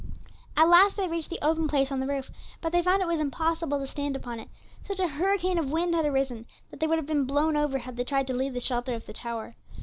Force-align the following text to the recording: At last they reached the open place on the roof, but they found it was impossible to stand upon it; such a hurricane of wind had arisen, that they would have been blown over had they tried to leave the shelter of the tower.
At 0.57 0.67
last 0.67 0.97
they 0.97 1.07
reached 1.07 1.29
the 1.29 1.37
open 1.45 1.67
place 1.67 1.91
on 1.91 1.99
the 1.99 2.07
roof, 2.07 2.31
but 2.59 2.71
they 2.71 2.81
found 2.81 3.03
it 3.03 3.07
was 3.07 3.19
impossible 3.19 3.77
to 3.77 3.85
stand 3.85 4.15
upon 4.15 4.39
it; 4.39 4.47
such 4.83 4.99
a 4.99 5.07
hurricane 5.07 5.59
of 5.59 5.69
wind 5.71 5.93
had 5.93 6.07
arisen, 6.07 6.47
that 6.71 6.79
they 6.79 6.87
would 6.87 6.97
have 6.97 7.05
been 7.05 7.25
blown 7.25 7.55
over 7.55 7.77
had 7.77 7.97
they 7.97 8.03
tried 8.03 8.25
to 8.25 8.33
leave 8.33 8.55
the 8.55 8.59
shelter 8.61 8.95
of 8.95 9.05
the 9.05 9.13
tower. 9.13 9.55